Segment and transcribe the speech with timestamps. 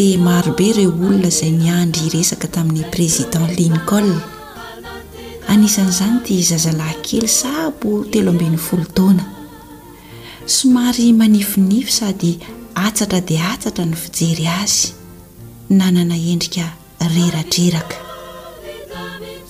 [0.00, 4.16] marobe reo olona izay niandry resaka tamin'ni président lincola
[5.52, 9.24] anisan'izany tia zaza lahynkely sabo telo ambin'ny folo taona
[10.56, 12.32] somary manifinify sady
[12.86, 14.78] atsatra dia atsatra ny fijery azy
[15.78, 16.66] nanana endrika
[17.14, 17.98] reratreraka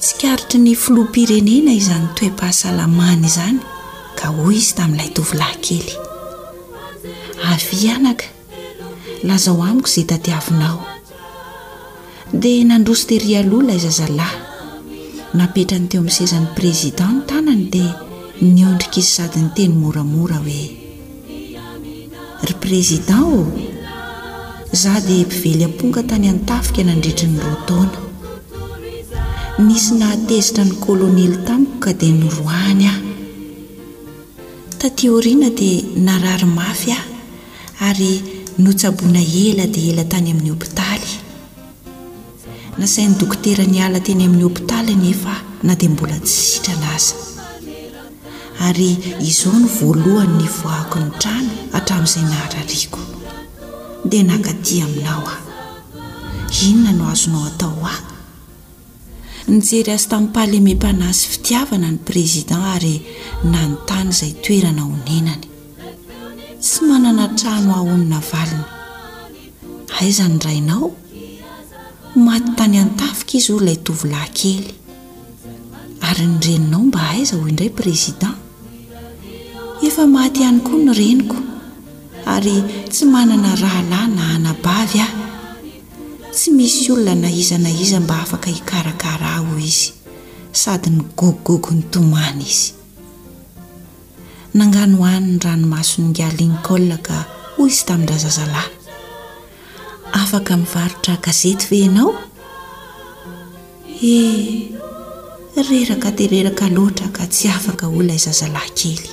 [0.01, 3.59] tsy karitry ny filoampirenena izany toe-pahasalamany izany
[4.19, 5.89] ka hoy izy tamin'ilay tovi lahy kely
[7.55, 8.27] avy anaka
[9.27, 10.81] lazaho amiko izay tatiavinao
[12.41, 14.39] dia nandrosy teri alohala izazalahy
[15.39, 17.93] napetra ny teo amin'ny sezan'ny prézidan tanany dia
[18.55, 20.63] niondrika izy sadyny teny moramora hoe
[22.47, 23.37] ry prézidan ô
[24.83, 27.99] zaho dia mpively am-ponga tany antafika nandritri nyro taona
[29.67, 33.03] nisy nahatezitra ny kolônely tamiko ka dia noroany aho
[34.81, 37.07] tati horiana dia nararymafy aho
[37.91, 38.13] ary
[38.59, 41.11] notsabona ela dia ela tany amin'ny hopitaly
[42.79, 47.15] na sainy dokotera nyala teny amin'ny hopitaly nefa na dia mbola tssitra na aza
[48.67, 48.91] ary
[49.31, 53.01] izao no voalohany ny voako ny trano hatramin'izay naharariako
[54.11, 55.37] dia nakatia aminao a
[56.67, 57.99] inona no azonao atao ay
[59.55, 62.95] nijery azy tamin'ypalemempanasy fitiavana ny prézidan ary
[63.53, 65.50] nanontany izay toerana honenany
[66.61, 68.69] tsy manana trano ahonina valina
[70.01, 70.87] aiza ny rainao
[72.27, 74.67] maty tany antafika izy ho ilay tovolahy kely
[76.09, 78.37] ary ny reninao mba aiza hoy indray présidan
[79.87, 81.39] efa maty ihany koa ny reniko
[82.35, 82.55] ary
[82.93, 85.15] tsy manana rahalahy na anabavy ah
[86.37, 89.89] tsy misy olona na iza na iza mba afaka hikarakara ho izy
[90.61, 92.71] sady ny goggogo ny tomany izy
[94.55, 98.71] nangano hoanny ranomaso ninga lincol ka hosy tamindraha zazalahy
[100.13, 102.11] afaka mivaritra gazety feanao
[103.87, 104.75] h eh,
[105.69, 109.05] reraka tereraka loatra ka tsy afaka olona hizazalahy kely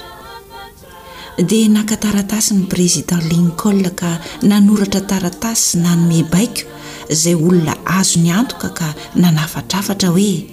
[1.45, 6.65] dia naka taratasy ny président lincol ka nanoratra taratasy nanome baiko
[7.13, 10.47] izay olona azo ny antoka ka nanafatrafatra hoe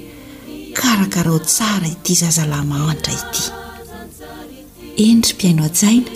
[0.77, 3.64] karakarao tsara ity zazalahy mahantra ity
[4.97, 6.07] endry mpiaino ajaina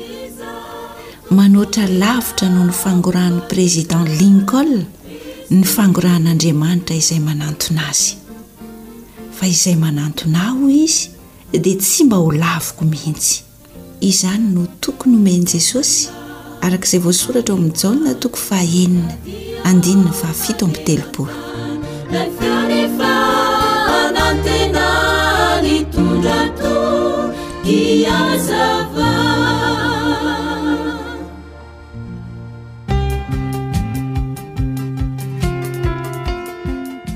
[1.30, 4.84] manoatra lavitra no ny fangoraanii présiden lincola
[5.50, 8.14] ny fangorahan'andriamanitra izay manantona azy
[9.38, 11.08] fa izay mananton ay ho izy
[11.52, 13.42] dia tsy mba ho laviko mihintsy
[14.00, 16.08] izany no tokony homeny jesosy
[16.64, 19.12] araka izay voasoratra o min'ny jaolna tokoy faenina
[19.68, 21.34] andinana fahafito amnny telopolo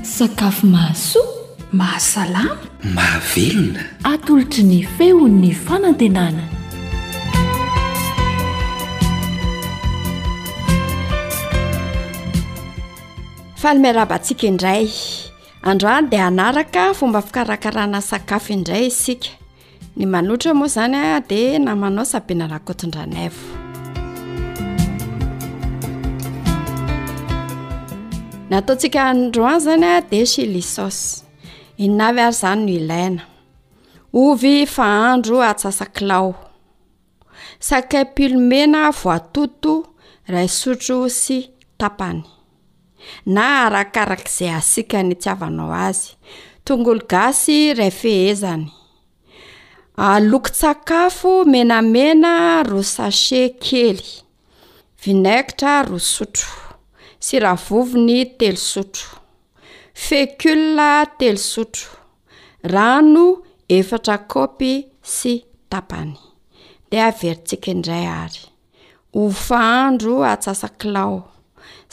[0.01, 1.23] sakafo mahasoa
[1.77, 2.57] mahasalana
[2.95, 3.81] maavelona
[4.13, 6.43] atolotry ny feon'ny fanantenana
[13.61, 14.85] falomerabantsika indray
[15.71, 19.29] androany dia anaraka fomba fikarakarana sakafo indray isika
[19.95, 23.43] ny manotra moa zany a de namanao sabina rahakoton-dra navo
[28.49, 30.97] nataotsika droan zany a de shilisos
[31.85, 33.23] inavy ary zany no ilaina
[34.21, 36.29] ovy fahandro atsasaklao
[37.69, 39.73] saka pilomena voatoto
[40.33, 41.37] ray sotro sy
[41.79, 42.21] tapany
[43.35, 46.05] na arakarak'izay asika ny tiavanao azy
[46.67, 48.67] tongolo gasy ray fehezany
[49.95, 54.01] Ah, loko-tsakafo menamena ro sace kely
[55.01, 56.79] vinaikitra ro sotro
[57.25, 59.19] syravovony telosotro
[60.03, 61.89] fekola telosotro
[62.73, 63.25] rano
[63.75, 64.73] efatra kopy
[65.15, 65.33] sy
[65.71, 66.15] tapany
[66.89, 68.43] de averitsikaindray ary
[69.21, 71.17] ofahandro atsasa kilao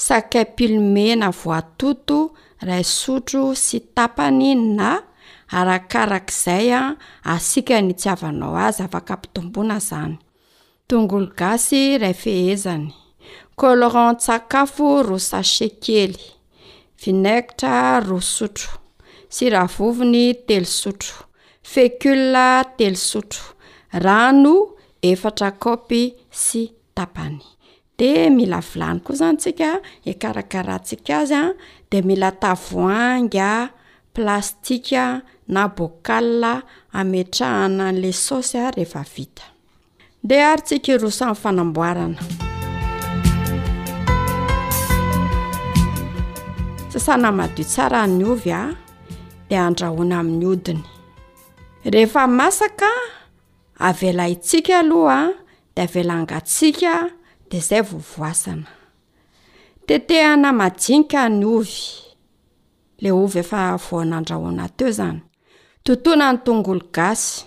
[0.07, 2.19] sakay pilomena voatoto
[2.67, 4.49] ray sotro sy tapany
[4.79, 4.93] na
[5.51, 6.91] arakarak'izay a ah,
[7.35, 10.15] asika ny tsy avanao azy afaka apitombona zany
[10.89, 12.95] tonglo gasy ray fehezany
[13.59, 16.15] koloran tsakafo ro sache kely
[17.03, 18.71] finaigitra roa sotro
[19.35, 21.15] siravovony telosotro
[21.73, 22.49] fekula
[22.79, 23.43] telosotro
[24.05, 24.55] rano
[25.11, 26.03] efatra kopy
[26.45, 26.63] sy
[26.95, 27.39] tapany
[27.99, 29.71] de mila vilany koa izany tsika
[30.11, 31.55] e karakarantsika azy ah, a
[31.91, 33.71] de mila tavoanga ah,
[34.15, 35.05] plastika
[35.51, 36.63] na bokala
[36.93, 39.43] ametrahana la saosya rehefa vita
[40.29, 42.21] de ary tsika iro samy fanamboarana
[46.93, 48.75] sasanamadio tsara any ovy a
[49.49, 50.85] di andrahona amin'ny odiny
[51.93, 52.91] rehefa masaka
[53.87, 55.19] avelaitsika aloha
[55.77, 56.93] de avelangatsika
[57.51, 58.69] di izay vovoasana
[59.87, 61.77] tetehana madinika ny ovy
[63.03, 65.21] la ovy efa voana andrahona teo zany
[65.85, 67.45] totona ny tongolo gasy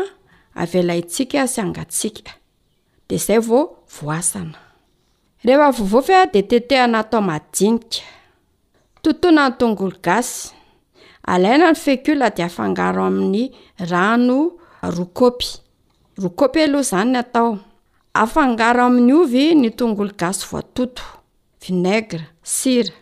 [0.65, 2.11] vatsik syangatsia
[3.07, 3.63] de zay vao
[5.45, 8.01] aaehefvovofy a de tetehana atao majinika
[9.03, 10.49] totoana ny tongolo gasy
[11.23, 13.51] alaina ny fekula de afangaro amin'ny
[13.91, 14.37] rano
[14.97, 15.47] rokopy
[16.23, 17.49] rokopy aloha izany ny atao
[18.13, 21.03] afangaro amin'ny ovy ny tongolo gasy voatoto
[21.61, 22.93] vinaigra sira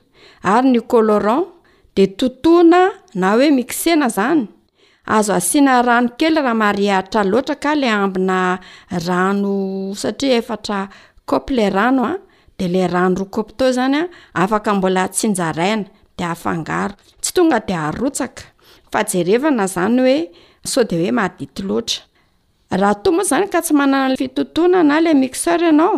[0.44, 1.44] ary ny koloran
[1.96, 2.82] de totoana
[3.16, 4.48] na hoe misena zany
[5.06, 8.38] azo asiana rano kely raha marihatra loatra ka lay ambina
[9.08, 9.54] rano
[10.02, 10.80] satria efatra
[11.30, 12.16] kaopy le rano a
[12.58, 14.10] de lay rano roa kopy to zany a
[14.44, 15.86] afaka mbola tsinjaraina
[16.18, 18.42] de afangaro tsy tonga de arotsaka
[18.92, 20.18] fa jerevana zany oe
[20.72, 22.02] sao de hoe madity loatra
[22.82, 25.98] raha toa moa zany ka tsy manana fitotoana na la mixeur ianao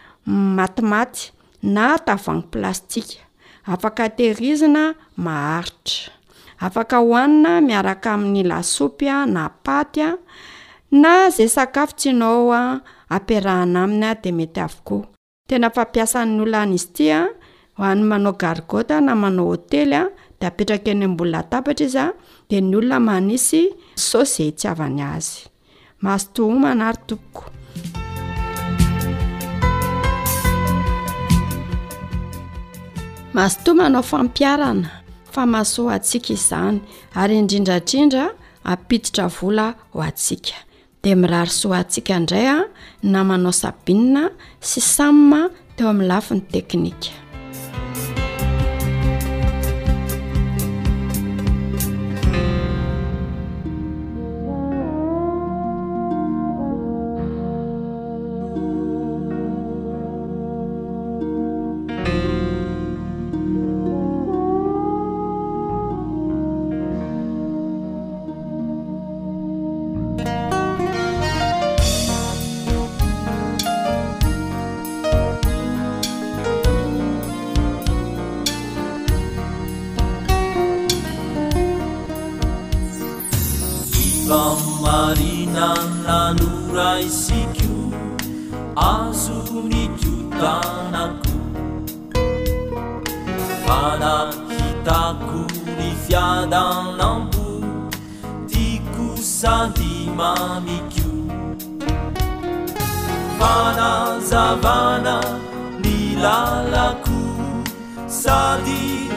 [0.25, 1.31] matimaty
[1.63, 3.23] na tavoany plastika
[3.65, 6.13] afaka tehirizina maharitra
[6.59, 10.11] afaka hohanina miaraka amin'ny lasopya na paty a
[11.01, 12.61] na izay sakafo tsy anao a
[13.15, 15.05] ampirahana aminy a de mety avokoa
[15.49, 17.19] tena fampiasan'ny olona n'izy tya
[17.77, 20.03] hoany manao gargota na manao hôtely a
[20.39, 22.05] de apetraka eny mbolna tabatra izy a
[22.49, 23.63] de ny olona manisy
[24.09, 25.33] saoy zay tsy avany azy
[26.03, 27.43] masotomanary tompoko
[33.33, 34.89] mazotoa manao fampiarana
[35.33, 36.77] fa mahasoa h atsika izany
[37.21, 38.25] ary indrindrandrindra
[38.71, 40.53] apiditra vola ho atsika
[41.03, 42.67] de miraryso a antsika indray a ah,
[43.13, 44.23] namanao sabinina
[44.59, 45.41] sy samyma
[45.75, 47.13] teo amin'ny lafi ny teknika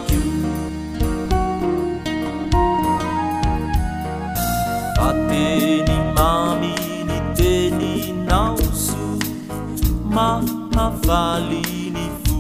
[5.37, 5.83] ny
[6.16, 7.90] maminy teny
[8.28, 9.02] naozo
[10.16, 12.38] mahafaliny fo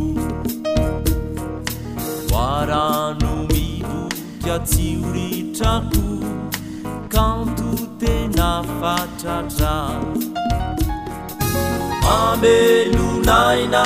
[2.32, 6.04] warano miboka tsi uritrako
[7.16, 8.50] kanto tena
[8.80, 9.76] fatratra
[12.06, 13.84] mamelunaina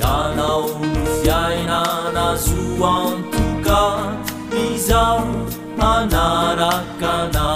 [0.00, 3.80] yanao mfiainana zoamtuka
[4.52, 5.24] mizao
[5.78, 7.48] panarakana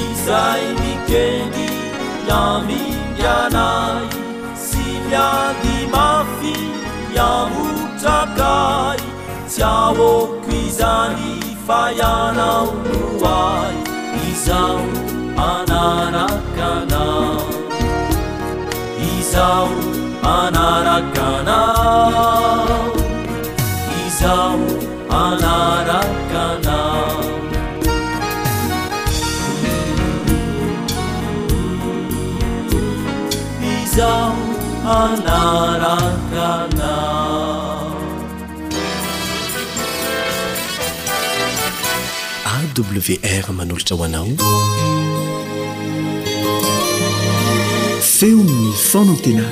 [0.00, 1.66] izai mikedi
[2.28, 4.08] lamiyanai
[4.64, 6.56] si miadimafi
[7.16, 9.00] yamutrakai
[9.54, 11.70] tiahokoizani ف
[42.82, 44.26] wr manolotra hoanao
[48.00, 49.44] feony ny fona tena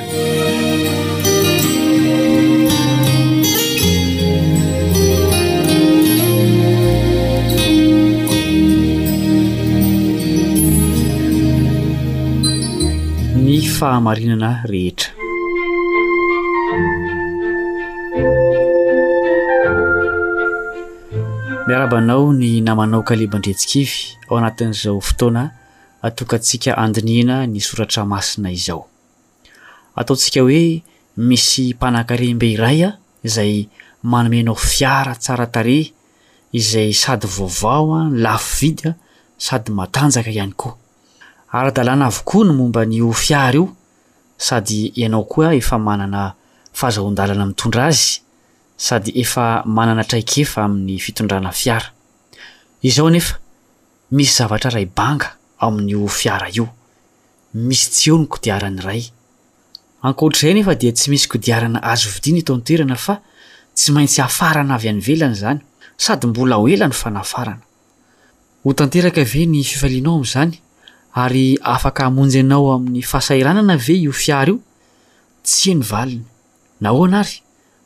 [13.45, 15.12] ny fahamarinana rehetra
[21.67, 23.95] miarabanao ny namanaoka le bandretsikivy
[24.27, 25.43] ao anatin'n'izao fotoana
[26.03, 28.81] atokantsika andinina ny soratra masina izao
[29.99, 30.63] ataontsika hoe
[31.27, 32.97] misy mpanankarembe iray a
[33.35, 33.53] zay
[34.11, 35.79] manomenao fiara tsara tare
[36.59, 38.91] izay sady vaovao a ny lafo vidya
[39.45, 40.73] sady matanjaka ihany koa
[41.55, 43.65] arya-dalàna avokoa ny momba ny o fiara io
[44.47, 46.21] sady ianao koa efa manana
[46.77, 48.19] fahazahondalana mitondra azy
[48.77, 51.89] sady efa manana atraikefa amin'ny fitondrana fiara
[52.81, 53.37] izao nefa
[54.11, 56.67] misy zavatra ray banga aomin'nyo fiara io
[57.53, 59.03] misy tseho ny kodiarany iray
[60.01, 63.19] ankoatryzay nefa dia tsy misy kodiarana azovidiana itontoerana fa
[63.75, 65.61] tsy maintsy ahafarana avy any velany zany
[65.97, 67.61] sady mbola o elany fanafarana
[68.63, 70.57] ho tanteraka ve ny fifalianao am'izany
[71.13, 74.59] ary afaka hamonjy anao amin'ny fahasairanana ve io fiara io
[75.45, 76.25] tsya ny valiny
[76.81, 77.42] na hoana ary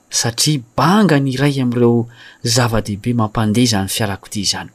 [0.09, 2.07] satria banga ny iray ami'ireo
[2.43, 4.69] zava-dehibe mampandehazany fiarakodiizany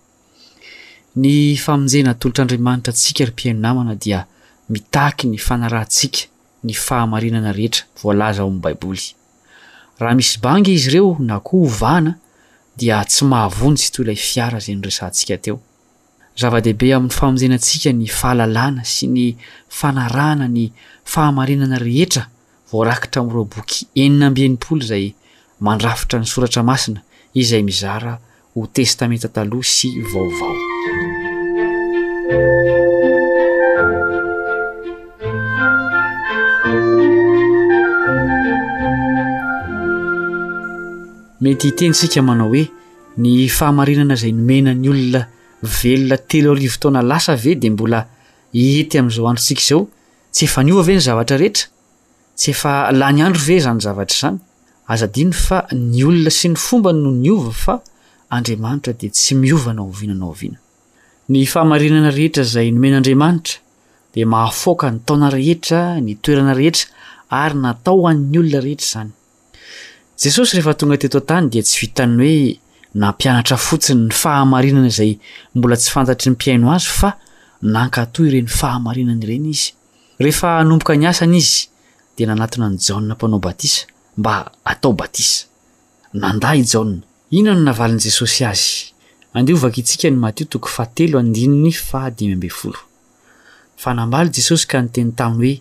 [1.23, 4.21] ny famnjena tolotr' andriamanitra antsika ry mpiainonamana dia
[4.69, 6.29] mitahky ny fanarahntsika
[6.65, 9.07] ny fahamarinana rehetra volaza ao amin'ny baiboly
[10.01, 12.15] raha misy banga izy ireo na koa hovana
[12.77, 15.59] dia tsy mahavony tsy toilay fiara zay nyresantsika teo
[16.37, 19.27] zava-dehibe amin'ny famonjenantsika ny fahalalàna sy ny
[19.69, 20.69] fanarahana ny
[21.05, 22.29] fahamarinana rehetra
[22.73, 25.15] voarakitra am'ireo boky eninambian'nympol zay
[25.63, 27.01] mandrafitra ny soratra masina
[27.39, 28.19] izay mizara
[28.55, 30.57] ho testamenta taloha sy vaovao
[41.45, 42.65] mety hiteny sika manao hoe
[43.23, 45.23] ny fahamarinana izay nomena ny olona
[45.79, 48.03] velona telo arivo taona lasa ve di mbola
[48.67, 49.83] ety amin'izao andro ntsika izao
[50.35, 51.67] tsy efa nyo ave ny zavatra rehetra
[52.39, 54.41] tsy efa lah ny andro ve zany zavatra izany
[54.91, 57.75] azadiny fa ny olona sy ny fomba no ny ova fa
[58.37, 60.59] andriamanitra dia tsy miova na ovianana oviana
[61.33, 63.55] ny fahamarinana rehetra izay nomen'andriamanitra
[64.15, 66.87] dia mahafoaka ny taona rehetra nytoerana rehetra
[67.43, 69.13] ary natao han''ny olona rehetra izany
[70.23, 72.43] jesosy rehefa tonga teto an-tany dia tsy vitany hoe
[73.03, 75.13] nampianatra fotsiny ny fahamarinana izay
[75.55, 77.11] mbola tsy fantatry ny mpiaino azy fa
[77.75, 79.67] nankatoy ireny fahamarinana ireny izy
[80.25, 81.61] rehefa nomboka ny asana izy
[82.17, 83.87] dia nanatina any jaona mpanao batisa
[84.17, 85.47] mba atao batisa
[86.21, 86.97] nanda i jaa
[87.39, 88.71] inona no navalin'i jesosy azy
[89.37, 92.75] andiovaka itsika ny matio toko fahatelo dinny al
[93.81, 95.61] fa nambaly jesosy ka nyteny taminy hoe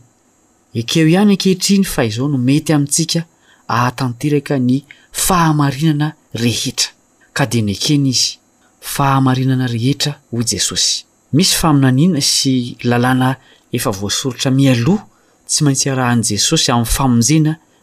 [0.80, 3.20] ekeo ihany akehitriny fa izao nomety amintsika
[3.68, 4.84] ahatanteraka ny
[5.26, 6.08] fahamarinana
[6.44, 6.90] rehetra
[7.34, 8.30] ka dia nekeny izy
[8.94, 13.30] fahamarinana rehetra hoy jesosy misy faminaniana sy lalàna
[13.76, 15.04] efa voasorotra mialoha
[15.50, 17.54] tsy mantsea rahan'n'i jesosy amin'ny famonjena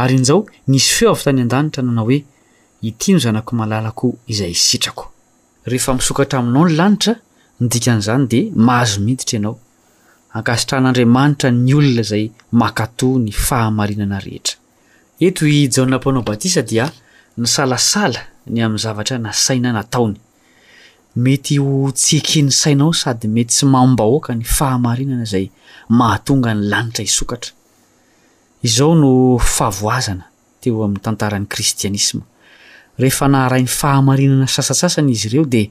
[0.00, 2.20] ary in'izao nisy feo avy tany an-danitra nanao hoe
[2.88, 5.04] iti no zanako malalako izay sitrako
[5.70, 7.14] rehefa misokatra aminao ny lanitra
[7.60, 9.54] nodikan'izany de mahazo miditra ianao
[10.38, 12.24] ankasitrahan'andriamanitra ny olona zay
[12.60, 14.54] makatò ny fahamarinana rehetra
[15.26, 15.42] eto
[15.74, 16.86] jaonampoanao batisa dia
[17.40, 18.20] ny salasala
[18.52, 20.16] ny amin'ny zavatra na saina nataony
[21.24, 25.46] mety ho tsy eke ny sainao sady mety tsy maomba hoaka ny fahamarinana zay
[25.98, 27.52] mahatonga ny lanitra isokatra
[28.62, 30.24] izao no fahavoazana
[30.62, 32.22] teo amin'ny tantaran'ni kristianisma
[33.02, 35.70] rehefa naharain'ny fahamarinana sasasasany izy ireo dia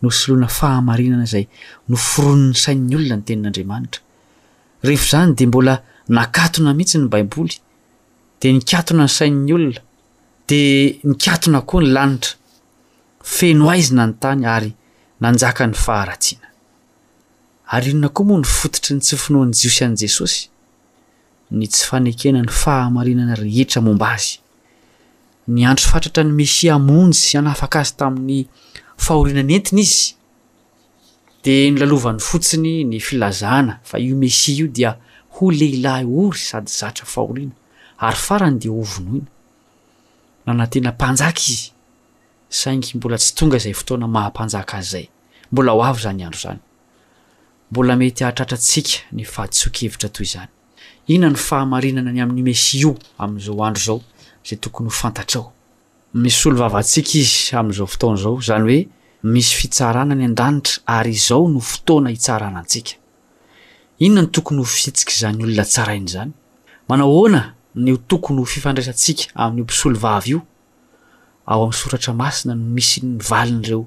[0.00, 1.46] no soloana fahamarinana izay
[1.90, 4.02] no foron'n'ny sain'ny olona ny tenin'andriamanitra
[4.86, 5.74] rehefa izany dea mbola
[6.18, 7.56] nakatona mihitsy ny baiboly
[8.40, 9.82] dea nikatona ny sain'ny olona
[10.48, 10.60] di
[11.10, 12.36] nikatona koa ny lanitra
[13.36, 14.70] feno aizina ny tany ary
[15.20, 16.46] nanjaka ny faharatsiana
[17.74, 20.49] ary inona koa moa nyfototry ny tsyfinoany jiosy an' jesosy
[21.50, 24.38] ny tsy fanekena ny fahamarinana rehetra momba azy
[25.50, 28.44] ny andro fantratra ny mesia amonjy anaafaka azy tamin'ny
[29.04, 30.14] fahorina ny entina izy
[31.44, 34.94] de nylalovan'ny fotsiny ny filazana fa io mesia io dia
[35.36, 37.54] ho lehilahy ory sady zatra fahoriana
[37.98, 39.26] ary farany dia hovonoina
[40.46, 41.72] nanantena mpanjaka izy
[42.48, 45.08] saingy mbola tsy tonga izay fotoana mahampanjaka az zay
[45.52, 46.60] mbola ho avy izany andro izany
[47.70, 50.50] mbola mety hahatratrantsika ny fadisokevitra toy izany
[51.08, 54.00] inona ny fahamarinana ny amin'ny mesy io amin'izao andro izao
[54.44, 55.52] izay tokony ho fantatra ao
[56.14, 58.88] missolivavaantsika izy amin'izao fotona zao zany hoe
[59.32, 62.92] misy fitsarana ny an-danitra ary izao no fotoana hitsarana antsika
[63.98, 66.32] inona ny tokony ho fsitsika izany olona tsarainy izany
[66.88, 67.42] manao hoana
[67.74, 70.40] ny tokony ho fifandraisantsika amin'ny o mpisolivava io
[71.46, 73.82] ao amin'ny soratra masina no misy ny valiny ireo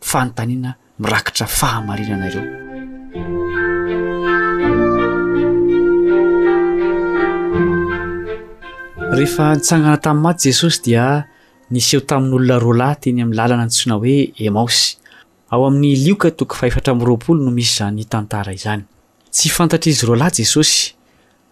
[0.00, 2.56] fanontaniana mirakitra fahamarinana ireo
[9.16, 11.04] rehefa nitsangana tamin'ny maty jesosy dia
[11.72, 14.14] niseho tamin'n'olona roalahy teny amin'ny lalana antsoina hoe
[14.46, 14.82] emaosy
[15.52, 18.82] ao amin'ny lioka toko faefatra amnroapolo no misy zany tantara izany
[19.32, 20.76] tsy fantatra izy rolahy jesosy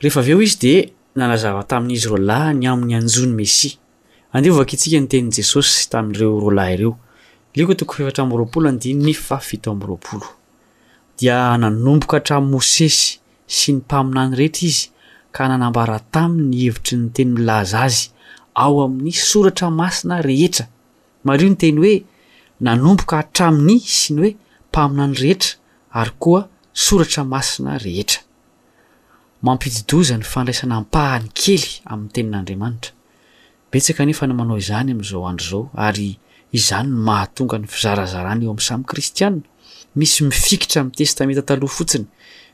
[0.03, 0.79] rehefa av eo izy dia
[1.19, 3.69] nalazava tamin'izy rolahy ny amin'ny anjony messi
[4.37, 6.92] andeo vakaintsika ny tenini jesosy tamin'ireo roalahy ireo
[7.57, 10.27] lioka toko faefatra amyroapolo andinyny fa fito am'roapolo
[11.19, 13.03] dia nanomboka hatramn'ny mosesy
[13.57, 14.85] sy ny mpaminany rehetra izy
[15.44, 18.11] nanambara taminy hevitry ny teny ilaza azy
[18.55, 20.66] ao amin'ny soratra masina rehetra
[21.25, 21.96] mario ny teny hoe
[22.64, 24.33] nanomboka hatraminy sy ny hoe
[24.70, 25.51] mpamina ny rehetra
[25.92, 26.40] ary koa
[26.72, 28.20] soratra masina rehetra
[29.44, 32.92] mampiddoza ny fandraisana mpahany kely amin'ny tenin'andriamanitra
[33.72, 36.09] betsaka nefa ny manao izany amin'izao andro izao ary
[36.53, 39.42] izany n mahatonga ny fizarazarany eo amin'ny samyy kristianna
[39.99, 42.07] misy mifikitra amin'ny testamenta taloha fotsiny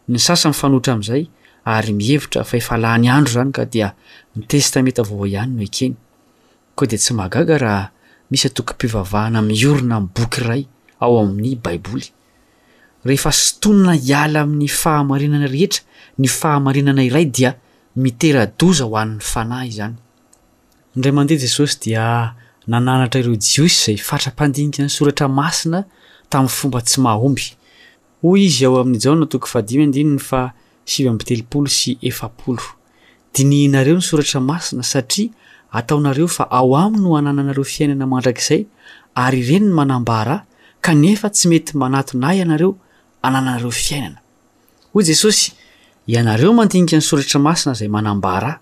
[0.08, 1.24] ny sasa ifanoitra amin'izay
[1.64, 3.94] ary mihevitra faefalany andro zany ka dia
[4.36, 5.94] ny testameta vaovao ihany no ekeny
[6.76, 7.84] koa dia tsy magaga raha
[8.30, 10.62] misy atoko mpivavahana miy orina minny boky iray
[11.00, 12.06] ao amin'ny baiboly
[13.06, 15.82] rehefa sotonina hiala amin'ny fahamarinana rehetra
[16.18, 17.50] ny fahamarinana iray dia
[17.96, 19.96] mitera doza hohan'ny fanah zany
[20.96, 22.04] indray mandeha jesosy dia
[22.66, 25.84] nananatra ireo jiosy izay fatra-pandinika ny soratra masina
[26.30, 27.46] tamin'ny fomba tsy mahomby
[28.22, 30.42] hoy izy ao amin'ny jao no toko fadimnin a
[30.84, 32.62] svy ambitelopolo sy efapolo
[33.34, 35.28] dinihinareo ny soratra masina satria
[35.70, 38.66] ataonareo fa ao aminy no hananaanareo fiainana mandrak'izay
[39.14, 40.44] ary ireny ny manambahar aha
[40.80, 42.74] kanefa tsy mety manatona ianareo
[43.22, 44.18] anànanareo fiainana
[44.94, 45.52] hoy jesosy
[46.06, 48.60] ianareo mandinika ny soratra masina izay manambahara aha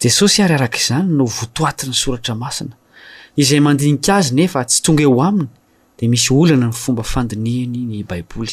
[0.00, 2.74] jesosy ary arak' izany no votoati 'ny soratra masina
[3.36, 5.48] izay mandinika azy nefa tsy tonga eo aminy
[5.98, 8.52] dia misy olana ny fomba fandinihany ny baiboly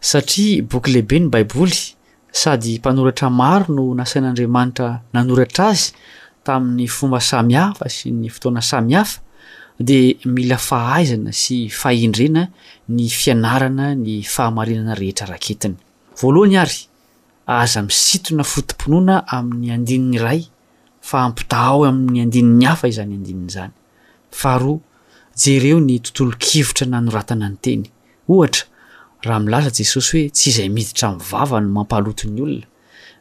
[0.00, 1.82] satria boky lehibe ny baiboly
[2.32, 5.92] sady mpanoratra maro no nasain'andriamanitra nanoratra azy
[6.44, 9.20] tamin'ny fomba sami hafa sy ny fotoana samihafa
[9.80, 12.42] dia mila fahaizana sy fahendrena
[12.88, 15.76] ny fianarana ny fahamarinana rehetra raketiny
[16.20, 16.78] voalohany ary
[17.46, 20.40] aza misintona fotompinoana amin'ny andininy iray
[21.00, 23.72] fa ampita aho amin'ny andinin'ny hafa izany andinina izany
[24.40, 24.78] faharoa
[25.42, 27.84] jereo ny tontolo kivotra nanoratana ny teny
[28.28, 28.64] ohatra
[29.26, 32.66] raha milaza jesosy hoe tsy izay miditra min'nyvava no mampaloton'ny olona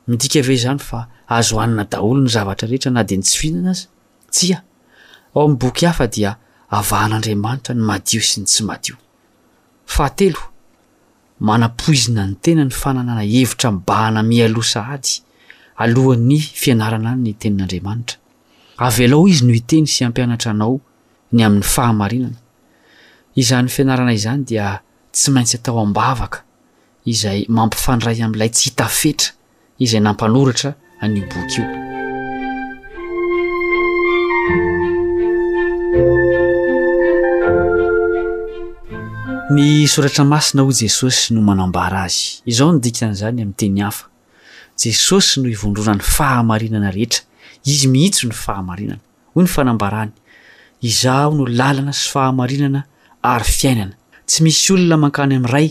[0.10, 0.99] midika aveo izany fa
[1.38, 3.83] azo hanina daholo ny zavatra rehetra na dia ny tsy fihinana azy
[4.38, 4.57] sia
[5.36, 6.31] ao ami'boky hafa dia
[6.77, 8.95] avahan'andriamanitra ny madio sy ny tsy madio
[9.93, 10.41] fahtelo
[11.47, 15.13] manam-poizina ny tena ny fananana hevitra mbahana mialosa ady
[15.83, 18.15] alohan'ny fianarana a ny tenin'andriamanitra
[18.86, 20.75] avlao izy no iteny sy ampianatra anao
[21.33, 22.38] ny amin'ny fahamarinana
[23.41, 24.77] izan'ny fianarana izany dia
[25.17, 26.39] tsy maintsy atao ambavaka
[27.13, 29.30] izay mampifandray amin'ilay tsy hitafetra
[29.86, 30.69] izay nampanoratra
[31.03, 31.65] anyoboka io
[39.53, 44.06] ny soratra masina ho jesosy no manambara azy izaho no dikan'izany amin'ny teny hafa
[44.86, 47.21] jesosy no ivondronan'ny fahamarinana rehetra
[47.71, 49.01] izy mihitso ny fahamarinana
[49.34, 50.12] hoy ny fanambarany
[50.89, 52.80] izaho no lalana sy fahamarinana
[53.34, 53.95] ary fiainana
[54.27, 55.67] tsy misy olona mankany amin'n'ray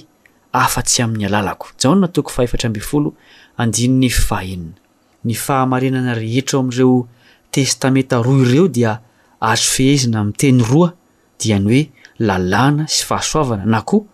[0.57, 3.13] afa-tsy amin'ny alalako jaona toko fahefatra amby folo
[3.61, 4.73] andinny fahenina
[5.29, 6.95] ny fahamarinana rehetra ao amin'ireo
[7.55, 8.95] testamenta roa ireo dia
[9.53, 10.89] azo fehezina ami'ny teny roa
[11.41, 11.83] dia ny hoe
[12.29, 14.05] lalàna sy fahasoavana na koa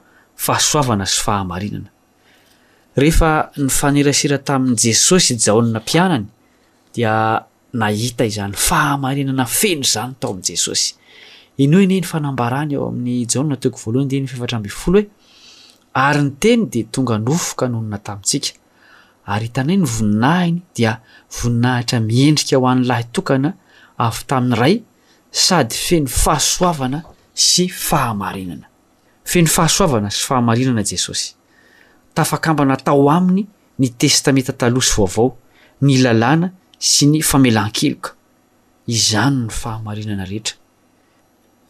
[0.47, 1.91] fahasoavana sy fahamarinana
[2.99, 3.31] ehefa
[3.63, 6.27] ny fanirasira tamin'ny jesosy jaona mpianany
[6.97, 7.15] dia
[7.81, 10.99] nahita izany fahamarinana feny zany tao amn'ny jesosy
[11.59, 15.09] ino eni ny fanambarany ao amin'ny janna toeko voalohany de ny fivatra ambifolo hoe
[16.07, 18.51] ary ny teny de tonga nofoka nonona tamintsika
[19.35, 20.93] ary tanay ny voninahiny dia
[21.39, 23.51] voninahitra miendrika ho an'ny lahytokana
[24.07, 24.75] avy tamin'nyray
[25.45, 26.99] sady feny fahasoavana
[27.49, 28.67] sy fahamarinana
[29.33, 31.29] feny fahasoavana sy fahamarinana jesosy
[32.17, 33.45] tafakambana tao aminy
[33.81, 35.29] ny testameta talosy vaovao
[35.87, 36.49] ny lalàna
[36.93, 38.11] sy ny famelankiloka
[38.97, 40.57] izanyny faaarinana rehetra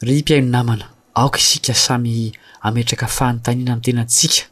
[0.03, 0.85] ry mpiaino namana
[1.15, 2.33] aoka isika samy
[2.67, 4.43] ametraka fanotaniana amin'ny tenantsika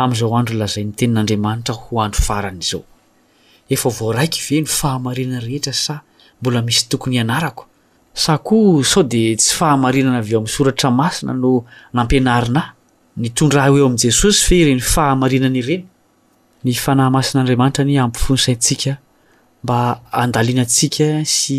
[0.00, 2.82] amin'izao andro lazain'ny tenin'andriamanitra ho andro farany izao
[3.74, 5.94] efa vao raiky ve no fahamarinana rehetra sa
[6.40, 7.64] mbola misy tokony ianarako
[8.22, 11.52] sa koa sao dea tsy fahamarinana avy eo amin'ny soratra masina no
[11.92, 12.70] nampianarinaahy
[13.20, 15.84] ny tondraha eo amn' jesosy fe reny fahamarinana ireny
[16.64, 18.92] ny fanahy masin'andriamanitra ny ampifonsaintsika
[19.64, 19.78] mba
[20.20, 21.58] andalianantsika sy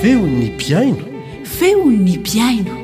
[0.02, 0.96] veony biaino
[1.60, 2.74] veonni biaino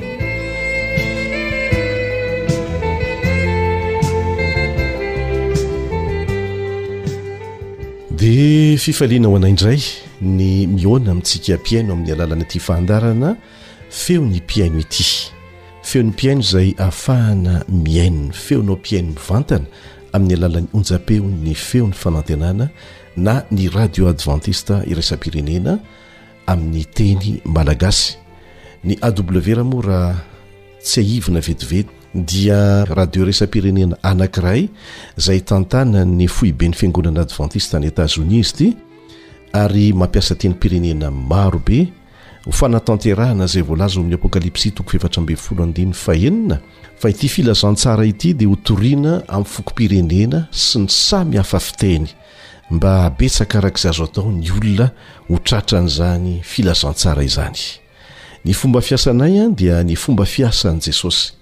[8.18, 13.37] di fifaliana ho anaindray ny mihoana mitsika mpiaino amin'ny alala nyity faandarana
[13.91, 15.05] feo ny mpiaino ity
[15.83, 19.65] feo ny mpiaino zay ahafahana miainna feonao mpiaino mivantana
[20.13, 22.69] amin'ny alalan'ny onja-peo ny feon'ny fanantenana
[23.17, 25.79] na ny radio adventiste iresam-pirenena
[26.47, 28.15] amin'ny teny malagasy
[28.85, 29.13] ny aw
[29.57, 30.19] ramoa raha
[30.83, 34.69] tsy ahivina vetivety dia radio resam-pirenena anankiray
[35.19, 38.77] zay tantana ny foiben'ny fingonana adventiste ny etats onis is ity
[39.53, 41.93] ary mampiasa teny pirenena marobe
[42.45, 46.59] ho fanatanterahana izay voalaza o amin'ny apokalypsi toko fefatra ambe'nyfolo adiny fahenina
[46.99, 52.09] fa ity filazantsara ity dia ho toriana amin'ny foko-pirenena sy ny samy hafafiteiny
[52.71, 54.88] mba abetsakarak'iz azo atao ny olona
[55.29, 57.61] hotratran'izany filazantsara izany
[58.45, 61.33] ny fomba fiasanay a dia ny fomba fiasan' jesosy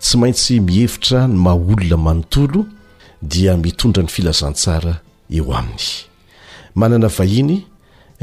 [0.00, 2.66] tsy maintsy mihevitra ny maha olona manontolo
[3.22, 6.07] dia mitondra ny filazantsara eo aminy
[6.74, 7.62] manana vahiny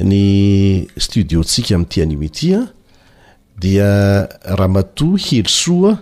[0.04, 2.68] ny studio tsika ami'tianim ity ah, ah, a
[3.60, 3.86] dia
[4.44, 5.98] rahamatoa helysoa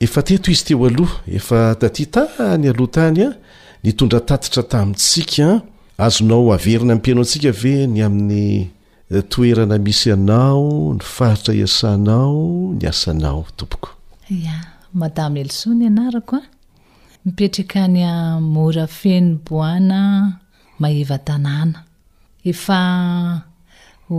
[0.05, 2.23] efa teto izy teo aloha efa taty ta
[2.57, 3.33] ny aloh tany a ah,
[3.83, 5.47] ni tondra tatitra tamitsika
[5.97, 8.45] azonao averina iypiaino atsika ve ny amin'ny
[9.19, 13.89] toerana misy anao ny fahatra iasanao ny asanao tompoko
[14.45, 14.55] ya
[14.93, 16.45] madam elso ny anarako a
[17.23, 19.99] mipetraka any a mora feno boana
[20.81, 21.79] mahevatanàna
[22.51, 22.79] efa
[24.15, 24.17] o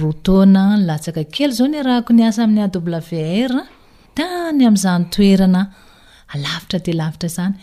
[0.00, 2.98] rotona n latsaka kely zao ny rahako ny asa amin'ny a blw
[3.38, 3.52] ir
[4.16, 5.60] dany am'izany toerana
[6.34, 7.56] alavitra de lavitra zany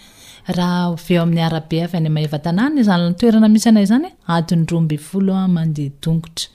[0.53, 2.27] hveo amin'ny arabe a nyy
[2.83, 6.49] zytoeana miisy anay zany adinyroambe voloa mandea ongotra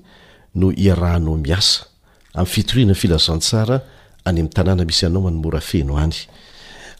[0.55, 1.85] no iarahnao miasa
[2.33, 3.81] amin'ny fitorina ny filazantsara
[4.25, 6.17] any amin'ny tanàna misy anao manomora feno any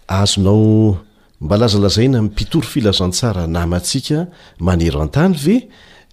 [0.08, 1.00] azonao
[1.42, 4.28] mbalazalazaina mmpitoro filazantsara namantsika
[4.60, 5.70] manero antany ve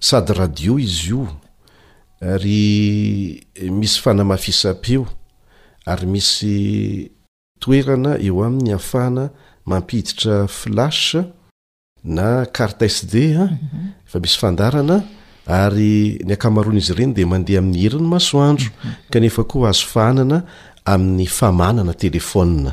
[0.00, 1.26] sady radio izy io
[2.24, 2.56] ary
[3.70, 5.04] misy fanamafisa-peo
[5.86, 7.10] ary misy
[7.60, 9.24] toerana eo amin'ny afahna
[9.66, 11.12] mampiditra flash
[12.04, 13.92] na carte sd mhm.
[14.10, 14.96] fa misy fandarana
[15.60, 18.92] ary ny akamaroana izy ireny de mandeha amin'ny heriny masoandro mhm.
[19.12, 20.38] kanefa koa azo fahanana
[20.92, 22.72] amin'ny famanana telefona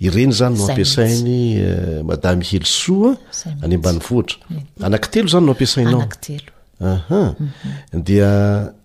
[0.00, 3.16] ireny zany no ampiasainny eh, madamy helsoa
[3.62, 4.36] any ambanny vohtra
[4.86, 6.06] anaktelo zany no ampiasainaoha
[7.10, 7.98] mhm.
[8.06, 8.28] dia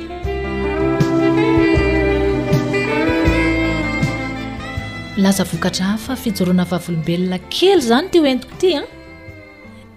[5.23, 8.85] laza vokatra hafafijoroana ahalobelonakeyanyy etiy ah.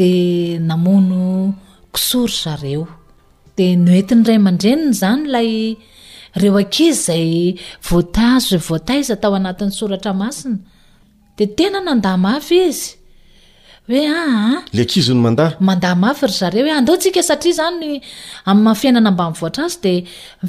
[0.00, 0.08] de
[0.70, 1.22] namono
[1.94, 2.84] kisory zareo
[3.56, 5.48] de noentiny ray mandreniny zany lay
[6.42, 7.32] reo akizy zay
[7.90, 10.56] voatazo voata izy atao anatin'ny soratra masina
[11.36, 12.88] de tena nanda mafy izy
[13.88, 15.12] oe dfy yze
[16.78, 19.94] andeo tikasa znamhfiainana mbanioata zy de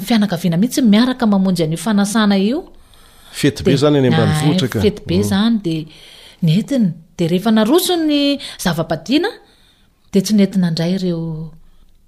[0.06, 3.76] fianaina ihitsy iaraka maony anaa i tbe
[5.30, 5.76] zany de
[6.46, 6.86] netiny
[7.16, 8.12] de rehefa naroso ny
[8.64, 9.30] zava-padiana
[10.12, 11.20] de tsy netina ndray ireo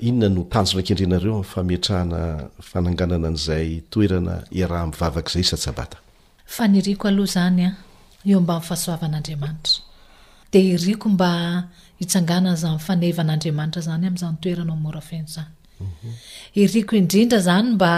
[0.00, 2.20] inona no tanjorakndrinareo famitrahana
[2.70, 4.34] fananganana n'zay toerana
[4.70, 5.96] raha mivavakzay satsabata
[6.56, 7.70] faniriko aloha zany a
[8.28, 9.78] eo mba nifahasoavan'ariamanitra
[10.52, 11.30] deiiko mba
[12.00, 15.50] hitangaanazanfanevanadriamanitra zany am'zanytoenmorafenzany
[15.86, 16.10] mhm.
[16.62, 17.92] iriko indrindra zany mba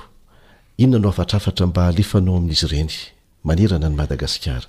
[0.77, 2.91] inona no afatraafatra mba halefanao amin'izy ireny
[3.43, 4.65] manerana ny madagasikara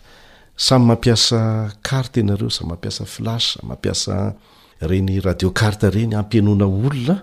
[0.57, 4.35] samy mampiasa karte anareo samy mampiasaflas mampasa
[4.81, 7.17] renyradioarta reny ampianona olona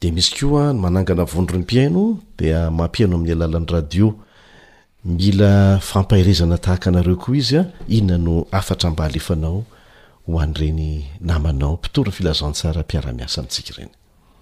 [0.00, 2.02] de misy koa n manangana vondrompiaino
[2.38, 4.06] dia mampiaino amin'ny alalan'ny radio
[5.16, 5.52] mila
[5.90, 7.64] fampahirezana tahaka anareo koa izy a
[7.98, 9.64] inona no afatra mbalefanao
[10.26, 10.90] ho an' ireny
[11.28, 13.92] namanao pitoro filazantsara mpiaramiasantsika ireny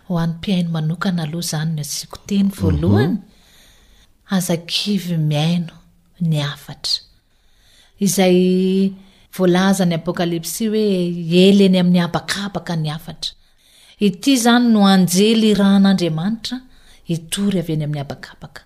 [0.08, 2.58] ho an'nympiaino manokana aloha zany n atsiako teny mhm.
[2.58, 3.16] voalohany
[4.36, 5.74] azakivy miaino
[6.30, 6.98] ny afatra
[8.06, 8.38] izay
[9.36, 10.86] volazany apokalipsi hoe
[11.46, 13.30] ely ny amin'ny aakaaka ny afatra
[14.06, 16.56] ity zan no anjey rahndmntra
[17.14, 18.65] itory av eny ami'ny abakaaka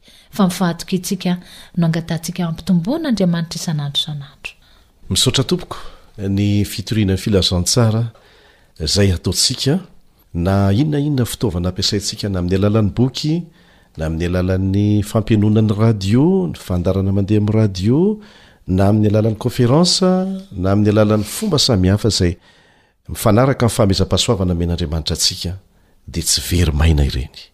[5.09, 5.77] misotratompok
[6.21, 8.11] ny fitorianany filazantsara
[8.79, 9.79] izay ataontsika
[10.33, 13.33] na inona inona fitaovana ampiasaintsika na amin'ny alalan'ny boky
[13.97, 18.19] na amin'ny alalan'ny fampianonan'ny radio ny fandarana mandeha ami'ny radio
[18.67, 20.09] na amin'ny alalan'ny konféransa
[20.61, 22.37] na amin'ny alalan'ny fomba samihafa zay
[23.11, 25.51] mifanaraka min'ny famezam-pahasoavana men'andriamanitra atsika
[26.13, 27.50] dia tsy verymaina ireny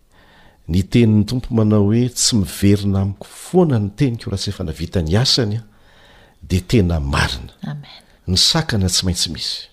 [0.69, 5.57] ny tenin'ny tompo manao hoe tsy miverina amiko foana ny tenykooa senavia ny asany
[6.49, 7.15] deaaina ny
[7.63, 9.69] aana tsy maintsy misynznesos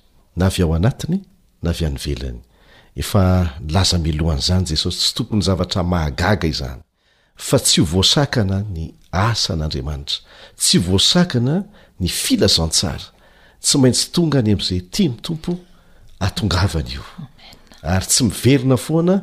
[5.00, 8.84] tsy toonyzavr ahaaa izanyfa tsy ovoasakana ny
[9.28, 10.18] asan'andriamanitra
[10.60, 11.54] tsy ho voasakana
[12.00, 13.06] ny filazantsara
[13.64, 15.50] tsy maintsy tonga any ami'izay tia ny tompo
[16.26, 17.02] atongavany io
[17.92, 19.14] ary tsy miverina foana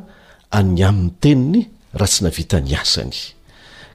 [0.54, 1.62] any amin'ny teniny
[1.94, 3.16] raha tsy navita ny asany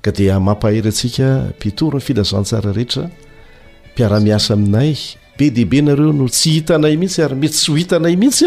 [0.01, 1.27] ka dia mampahery antsika
[1.57, 3.05] mpitory ny filazantsara rehetra
[3.93, 4.97] mpiara-miasa aminay
[5.37, 8.45] be dihibe nareo no tsy hitanay mihitsy ary mety tsy ho hitanay mihitsy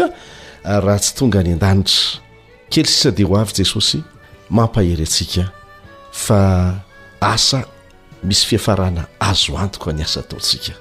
[0.73, 2.19] a raha tsy tonga any an-danitra
[2.71, 3.99] kely sisa dia ho avy jesosy
[4.49, 5.45] mampahery antsika
[6.11, 6.39] fa
[7.21, 7.63] asa
[8.23, 10.73] misy fihafarana azo antoko ny asa taontsika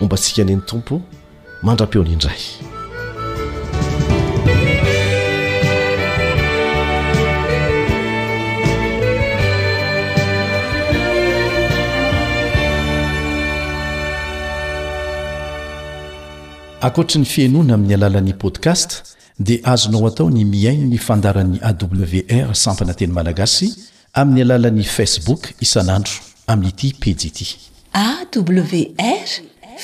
[0.00, 1.00] omba antsika aniy ny tompo
[1.64, 2.44] mandra-peony indray
[16.80, 18.90] akoatra ny fiainoana amin'ny alalan'i podkast
[19.46, 23.68] dia azonao atao ny miaino ny fandaran'ny awr sampana teny malagasy
[24.20, 26.16] amin'ny alalan'ni facebook isan'andro
[26.52, 27.46] amin'nyity pejyity
[28.04, 29.28] awr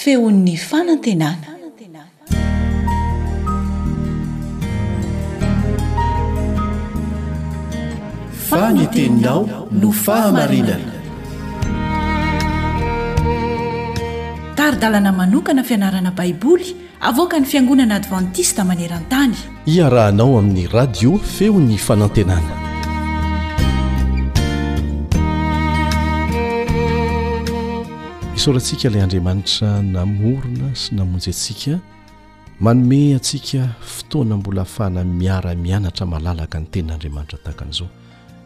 [0.02, 1.52] feon'ny fanantenana
[8.48, 9.40] faniteninao
[9.80, 10.94] no fahamarinana
[17.00, 19.34] avoka ny fiangonana advantista maneran-tany
[19.66, 22.50] iarahanao amin'ny radio feony fanantenana
[28.36, 31.78] isaorantsika ilay andriamanitra na mihorona sy namonjy atsika
[32.60, 37.88] manome atsika fotoana mbola afahana miaramianatra malalaka ny tenin'andriamanitra tahakan'izao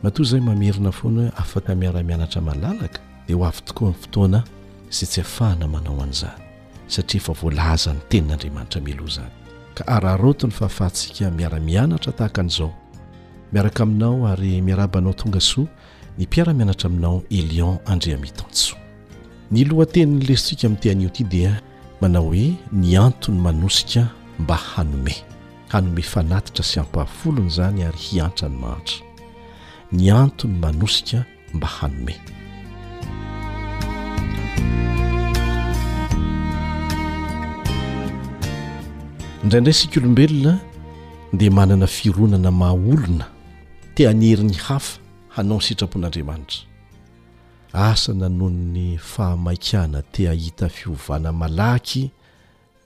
[0.03, 4.42] matoy izay mamerina foana hoe afaka miara-mianatra malalaka dia ho avy tokoa ny fotoana
[4.88, 6.49] sy tsy afahana manao an'izany
[6.91, 9.32] satria fa voalaza ny tenin'andriamanitra miloha zany
[9.76, 12.70] ka araroto ny fahafahantsika miara-mianatra tahaka an'izao
[13.53, 15.68] miaraka aminao ary miarabanao tonga soa
[16.18, 18.74] ny mpiara-mianatra aminao elion andrea mitanso
[19.51, 21.53] ny lohanteniny leritsika min'ny tean'io ity dia
[22.01, 25.14] manao hoe ny antony manosika mba hanome
[25.68, 28.99] hanome fanatitra sy ampahafolony zany ary hiantra ny mahatra
[29.93, 31.24] ny antony manosika
[31.55, 32.16] mba hanome
[39.45, 40.59] indrayindray isik' olombelona
[41.32, 43.26] ndia manana fironana maaolona
[43.95, 46.61] tia nyheri ny hafa hanao ny sitrapon'andriamanitra
[47.72, 52.11] asa nanon ny fahamaikana tia hita fiovana malaky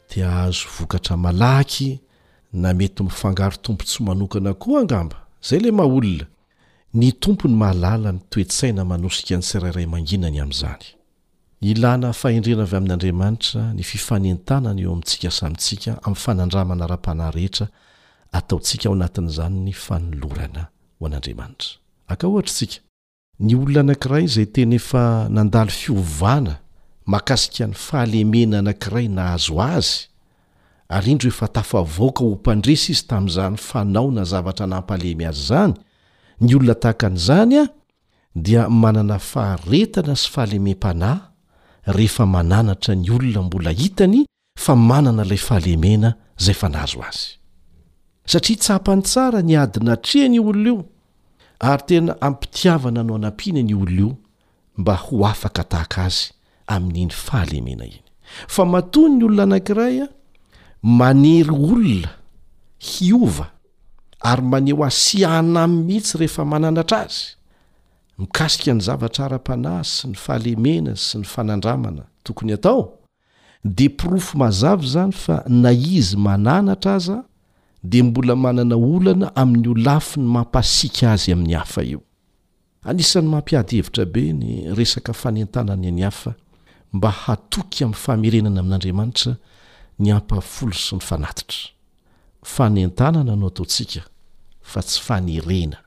[0.08, 2.00] tia azo vokatra malaky
[2.52, 5.16] na mety mifangaro tompo tsy manokana koa angamba
[5.50, 6.26] zay ilay maha olona
[6.94, 10.86] ny tompo ny mahalala nytoesaina manosika ny sirairay manginany amin'izany
[11.64, 17.66] ilana fahendrena avy amin'andriamanitra ny fifanentanana eo amintsika samytsika ami'ny fanandramanara-panahy rehetra
[18.38, 20.62] ataotsika ao anatin'zany ny fanolorana
[21.00, 22.70] hoan'atask
[23.40, 26.56] ny olona anankiray zay tenyefa nandalo fiovana
[27.06, 30.08] makasika ny fahalemena anak'iray na azo azy
[30.88, 35.72] ary indro efa tafaavooka hompandresy izy tamin'izany fanaona zavatra nampalemy azy zany
[36.40, 37.64] ny olona tahaka n'izany a
[38.34, 41.32] dia manana faharetana sy fahalemem-panahy
[41.86, 44.24] rehefa mananatra ny olona mbola hitany
[44.58, 47.36] fa manana ilay fahalemena zay fanazo azy
[48.26, 50.84] satria tsapany tsara ny adinatrea ny olona io
[51.60, 54.16] ary tena ampitiavana anao anampina ny olona io
[54.78, 56.32] mba ho afaka tahaka azy
[56.66, 58.00] amin'iny fahalemena iny
[58.48, 60.08] fa matoy ny olona anankiray a
[60.82, 62.08] manery olona
[62.78, 63.50] hiova
[64.22, 67.24] ary maneo asiana amin'ny mihitsy rehefa mananatra azy
[68.18, 72.98] mikasika ny zavatra ara-pana sy ny fahalemena sy ny fanandramana tokony atao
[73.64, 77.22] de pirofo mazavy zany fa na izy mananatra aza
[77.82, 82.02] di mbola manana olana amin'ny olafi ny mampasika azy amin'ny hafa io
[82.84, 86.34] anisan'ny mampiady hevitra be ny resaka fanentanany ny hafa
[86.92, 89.36] mba hatoky amin'ny famerenana amin'andriamanitra
[89.98, 91.68] ny ampafolo sy ny fanatitra
[92.44, 94.02] fanentanana nao ataotsika
[94.62, 95.83] fa tsy fanerena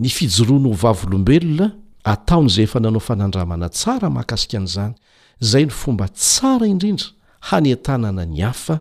[0.00, 1.66] ny fijoroan' ho vavlombelona
[2.12, 4.94] ataon'izay efa nanao fanandramana tsara mahakasika an'izany
[5.42, 7.06] izay ny fomba tsara indrindra
[7.50, 8.76] hanyantanana ny hafa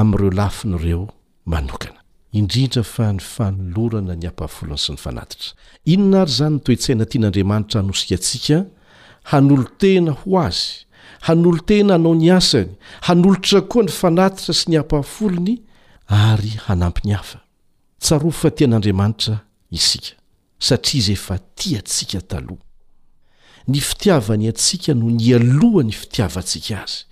[0.00, 1.08] amin'ireo lafin'ireo
[1.46, 2.00] manokana
[2.32, 5.50] indrindrafa ny fanolorana ny ampahafolony sy ny fanatitra
[5.92, 8.58] inona ary zany notoetsaina tian'andriamanitra anosika antsika
[9.32, 10.84] hanolo tena ho azy
[11.20, 12.70] hanolo tena anao ny asany
[13.08, 15.54] hanolotra koa ny fanatitra sy ny ampahafolony
[16.08, 17.40] ary hanampy ny hafa
[18.02, 19.40] tsaofa tian'andriamanitra
[19.72, 20.20] isika
[20.62, 22.62] satria zay efa ti atsika taloha
[23.68, 27.02] ny fitiavany atsika no ny alohany fitiavantsika azy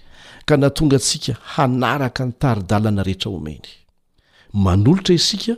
[0.49, 3.67] ka natonga antsika hanaraka ny tahridalana rehetra omeny
[4.53, 5.55] manolotra isika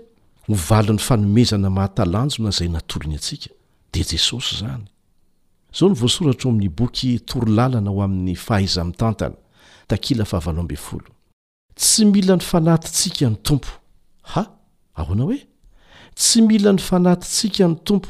[0.46, 3.50] ho valo 'ny fanomezana mahatalanjo na zay natolony atsika
[3.92, 4.84] de jesosy zany
[5.78, 9.36] zao ny voasoratra oamin'ny boky torolalana ho amin'ny fahaizamitantana
[9.88, 10.52] takila aha
[11.76, 13.68] tsy mila ny fanatitsika ny tompo
[14.32, 14.42] ha
[14.96, 15.40] aoana hoe
[16.14, 18.08] tsy mila ny fanatitsika ny tompo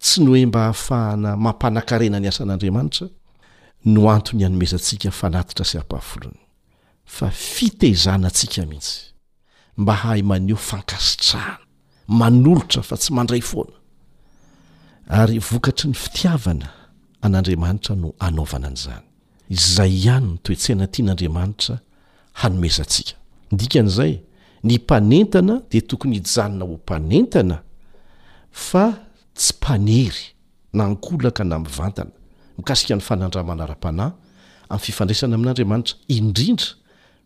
[0.01, 3.07] tsy no hoe mba hahafahana mampanakarenany asan'andriamanitra
[3.93, 6.39] no antony anomezantsika fanatitra sy hampahafolony
[7.05, 8.99] fa fitezanantsika mihitsy
[9.77, 11.57] mba hahy maneo fankasitrahana
[12.07, 13.73] manolotra fa tsy mandray foana
[15.07, 16.69] ary vokatry ny fitiavana
[17.21, 19.03] an'andriamanitra no anaovana n' izany
[19.49, 21.79] izay ihany ny toetsena ty n'andriamanitra
[22.33, 23.13] hanomezantsika
[23.51, 24.21] dikan'izay
[24.63, 27.57] ny mpanentana de tokony hijanona ho mpanentana
[28.51, 28.99] fa
[29.35, 30.23] tsy mpanery
[30.73, 32.11] na nkolaka na mivantana
[32.57, 34.11] mikasika ny fanandramanara-panahy
[34.69, 36.67] am'ny fifandraisana amin'andriamanitra indrindra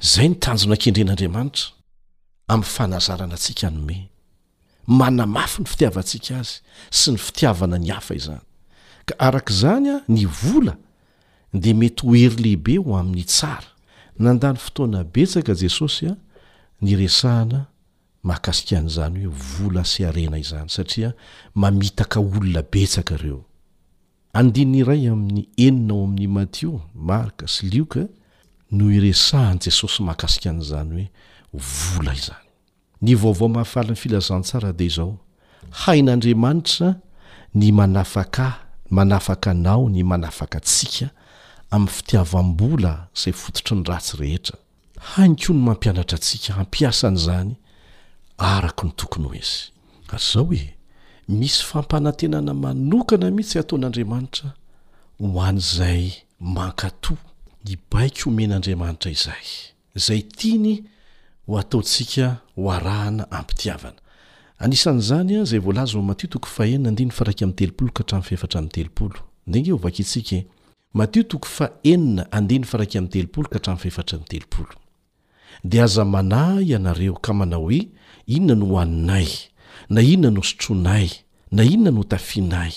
[0.00, 1.66] zay ny tanjonan-kendren'andriamanitra
[2.48, 3.98] amin'ny fanazarana atsika nome
[4.98, 6.56] manamafy ny fitiavantsika azy
[6.98, 8.44] sy ny fitiavana ny hafa izany
[9.10, 10.74] ka arak'izany a ny vola
[11.62, 13.70] de mety oery lehibe ho amin'ny tsara
[14.22, 16.14] nandany fotoana betsaka jesosy a
[16.82, 17.66] ny resahana
[18.22, 21.10] mahakasikhan'izany hoe vola sy arena izany satria
[21.58, 23.42] mamitaka olona betsaka reo
[24.32, 27.94] andinna iray amin'ny eninao amin'ni mathio marka sy liok
[28.70, 31.08] noho iresahan' jesosy mahakasika an'izany
[31.52, 32.48] hoe vola izany
[33.02, 35.18] ny vaovao mahafalin'ny filazantsara de zao
[35.70, 36.96] hain'andriamanitra
[37.54, 38.56] ny manafaka ah
[38.90, 41.10] manafaka nao ny manafaka antsika
[41.70, 44.58] amin'ny fitiavam-bola zay fototry ny ratsy rehetra
[45.00, 47.56] hainyko ny mampianatra antsika hampiasa an'izany
[48.38, 49.72] araky ny tokony ho izy
[50.12, 50.74] ary zao hoe
[51.28, 54.52] misy fampanantenana manokana mihitsy hataon'andriamanitra
[55.20, 57.16] ho an'izay mankato
[57.68, 59.48] i baiky homenaandriamanitra izahy
[59.94, 60.84] zay tiany
[61.46, 63.96] ho ataotsika o arahana ampitiavana
[64.64, 66.38] anisan'zany a zay volaz mtoot
[73.44, 77.80] tgtde aza manay ianareo ka manao hoe
[78.36, 79.28] inona no haninay
[79.94, 81.08] na inona no sotroanay
[81.56, 82.72] na inona no tafianay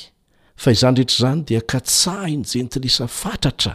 [0.62, 3.74] fa izany rehetra zany de katsahainy jentilisa fatratra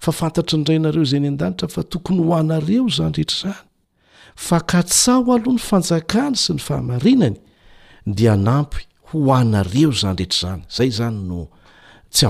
[0.00, 3.54] fafantat nyanaezayy a-danita fa tokony hoanareo zany reetrzany
[4.36, 7.36] fa katao aloha ny fanjakany sy ny fahamarinany
[8.06, 8.76] de anampy
[9.08, 11.56] ho anareo zany reetrzany zay znyoy oha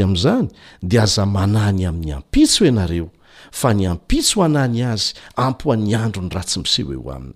[0.01, 0.47] ya'zany
[0.81, 3.09] de aza manany amin'ny ampitso inareo
[3.51, 7.33] fa ny ampiso anany azy ampo an'ny andro ny ratsy miseho eo aminy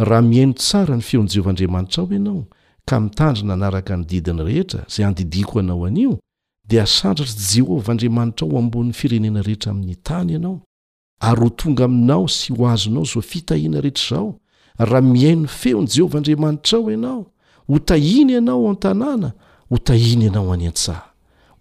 [0.03, 0.55] yo ny
[1.13, 2.45] eonjeovahandriamanitra ao inao
[2.85, 6.17] ka mitandryna anaraka nydidiny rehetra zay andidiko anao anio
[6.69, 10.61] de asandratry jehova andriamanitra o ambony firenena rehetra amin'ny tanyanao
[11.21, 14.33] ary ho tonga aminao sy ho azonao zao fitahina rehetrazao
[14.79, 17.25] raha miaino feony jehovahandriamanitrao ianao
[17.67, 19.31] ho tahina ianao antanàna
[19.69, 21.05] ho tahina anao any antsaha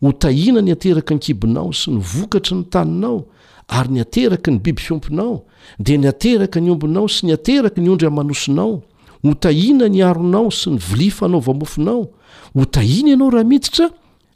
[0.00, 3.26] ho tahina ny ateraka ny kibinao sy ny vokatry ny taninao
[3.68, 5.44] ary ny ateraka ny biby fiompinao
[5.78, 8.80] de ny ateraka ny ombinao sy ny ateraka ny ondry amanosinao
[9.22, 12.08] ho tahina ny aronao sy ny vilifa naovamofinao
[12.56, 13.90] ho tahina ianao raha miditra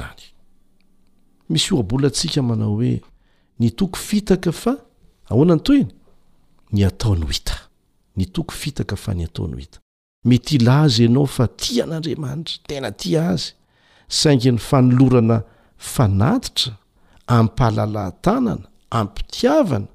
[1.60, 3.02] sabolatsika mana hoe
[3.60, 4.78] ny toko fitaka fa
[5.30, 5.88] anny tn
[6.72, 7.52] ny ataony it
[8.18, 9.80] n to fitakafa ny ataono ita
[10.26, 13.54] mety ilahy za anao fa tia n'andriamanitra tena tia azy
[14.08, 15.42] saingyny fanolorana
[15.78, 16.74] fanatitra
[17.28, 19.88] ampahalalantanana apitiavana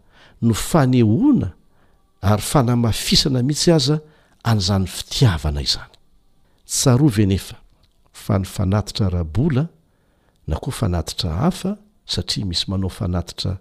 [0.43, 1.53] no fanehona
[2.22, 4.01] ary fanamafisana mihitsy aza
[4.45, 7.39] anzany fitiavana izanye
[8.12, 9.68] fa y fanaitra rabola
[10.47, 11.76] na koa fanattra afa
[12.07, 13.59] satria misy manao fanatitra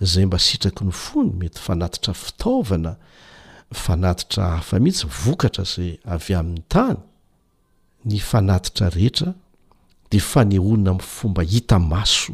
[0.00, 2.96] zay mba sitraky ny fony mety fanatitra fitaaovana
[3.72, 6.96] fanatitra afa mihitsy vokatra zay avy ai'ny tany
[8.04, 9.34] ny fanatitra rehetra
[10.10, 12.32] de fanehona fomba hita maso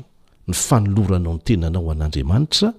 [0.49, 2.73] ny fanoloranao ny tenanao an'andriamanitra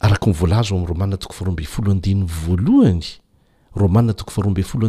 [0.00, 3.02] araka nyvoalaza ao am'y romanna tok faroambe folo andinny voaloany
[3.76, 4.86] romaa tok faroambe flo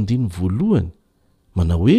[1.60, 1.98] ana oe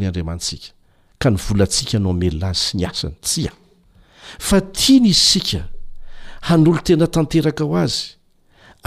[0.00, 0.70] ny andriamansika
[1.22, 3.54] ka ny volantsika no amellazy sy ny asany tsy a
[4.42, 5.60] fa tia ny izysika
[6.48, 8.08] hanolo tena tanteraka ho azy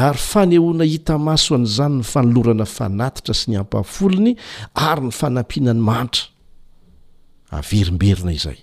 [0.08, 4.36] ary fanehoana hita maso an'izany ny fanolorana fanatitra sy ny ampahafolony
[4.90, 6.28] ary ny fanampiana ny manitra
[7.58, 8.60] averimberina izay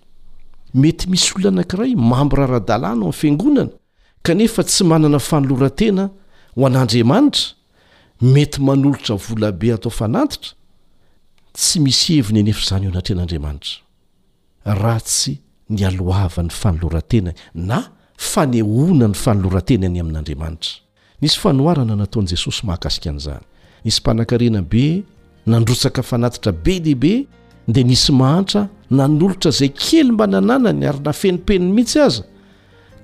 [0.82, 3.72] mety misy olo anank'iray mambyrara-dalàna ao anfiangonana
[4.26, 6.04] kanefa tsy manana fanolorantena
[6.56, 7.44] ho an'andriamanitra
[8.34, 10.52] mety manolotra volabe atao fanatitra
[11.52, 13.72] tsy misy heviny anyefa izany eo anatrean'andriamanitra
[14.82, 15.32] raa tsy
[15.78, 17.78] nyaloavan'ny fanolorantena na
[18.32, 20.72] fanehonany fanolorantena ny amin'andriamanitra
[21.20, 23.44] nisy fanoharana nataon'i jesosy mahakasika an'izany
[23.84, 25.04] nisy mpanankarena be
[25.46, 27.14] nandrotsaka fanatitra be dihibe
[27.68, 32.24] dia nisy mahatra na nolotra izay kely mba nanànany ary nafenimpeniny mihitsy aza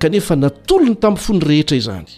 [0.01, 2.09] kanefa natolo ny tamin'ny fony rehetra izany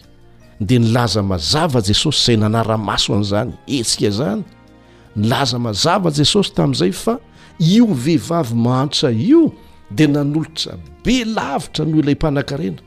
[0.60, 4.42] dia nilaza mazava jesosy izay nanaramaso an'izany etsika izany
[5.16, 7.18] nlaza mazava jesosy tamin'izay fa
[7.58, 9.52] io vehivavy mahantra io
[9.90, 12.78] di nanolotra be lavitra noho ilay mpanankarena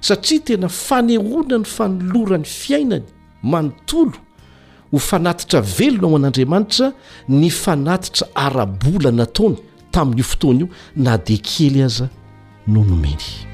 [0.00, 3.02] satria tena fanehona ny fanolorany fiainany
[3.42, 4.12] manontolo
[4.92, 6.92] ho fanatitra velona ao an'andriamanitra
[7.28, 9.56] ny fanatitra arabola nataony
[9.90, 12.08] tamin'io fotoana io na de kely aza
[12.66, 13.48] no nomeny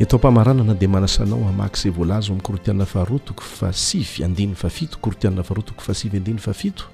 [0.00, 5.42] etao mpamaranana dia manasanao ahmaky izay voalaza hoamin'n korotiana faharotoko fa sivy andny fafito korotiana
[5.42, 6.84] faharotiko fa sivy andny fafito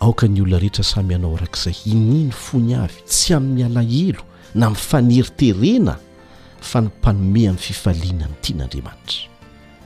[0.00, 4.22] aoka ny olona rehetra samyhanao arak'izay ininy fony avy tsy amin'ny alaelo
[4.54, 5.96] na mifaneriterena
[6.60, 9.14] fa panomenfifalina n tianaamata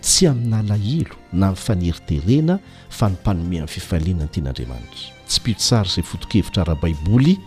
[0.02, 6.02] tsy amin'ny alaelo na mifaneriterena fa nympanome ny fifaliana ny tiany andriamanitra tsy piosary zay
[6.04, 7.38] fotokevitra arabaiboly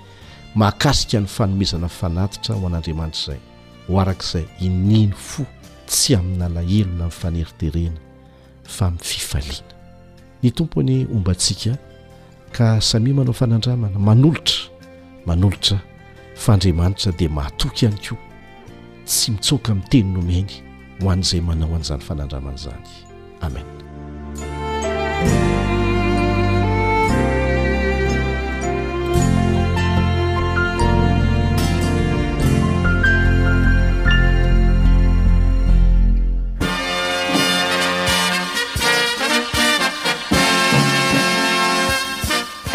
[0.56, 3.40] mahakasika ny fanomezana fanatitra ho an'andriamanitra zay
[3.88, 5.46] ho araka izay ininy fo
[5.88, 8.00] tsy aminalahelona min'yfaneriderena
[8.64, 9.74] fa mififaliana
[10.44, 11.72] ny tompony omba ntsika
[12.56, 14.60] ka samia manao fanandramana manolotra
[15.28, 15.78] manolotra
[16.44, 18.20] faandriamanitra dia mahatoka ihany koa
[19.08, 20.50] tsy mitsoaka mi'ny teny nomeny
[21.02, 22.88] ho an'izay manao an'izany fanandramana zany
[23.46, 23.66] amen